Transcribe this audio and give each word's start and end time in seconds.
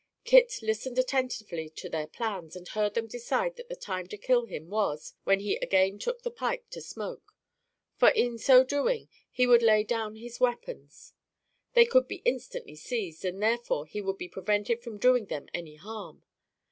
Kit 0.23 0.61
listened 0.63 0.97
attentively 0.97 1.69
to 1.69 1.87
their 1.87 2.07
plans 2.07 2.55
and 2.55 2.67
heard 2.69 2.95
them 2.95 3.05
decide 3.05 3.55
that 3.55 3.69
the 3.69 3.75
time 3.75 4.07
to 4.07 4.17
kill 4.17 4.45
him 4.47 4.67
was, 4.67 5.13
when 5.25 5.41
he 5.41 5.57
again 5.57 5.99
took 5.99 6.23
the 6.23 6.31
pipe 6.31 6.67
to 6.71 6.81
smoke; 6.81 7.35
for, 7.97 8.09
in 8.09 8.39
so 8.39 8.63
doing, 8.63 9.09
he 9.29 9.45
would 9.45 9.61
lay 9.61 9.83
down 9.83 10.15
his 10.15 10.39
weapons. 10.39 11.13
They 11.73 11.85
could 11.85 12.07
be 12.07 12.23
instantly 12.25 12.77
seized, 12.77 13.23
and 13.23 13.43
therefore 13.43 13.85
he 13.85 14.01
would 14.01 14.17
be 14.17 14.27
prevented 14.27 14.81
from 14.81 14.97
doing 14.97 15.25
them 15.27 15.49
any 15.53 15.75
harm. 15.75 16.23